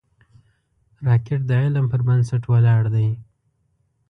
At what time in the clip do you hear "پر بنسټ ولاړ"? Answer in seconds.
1.91-2.83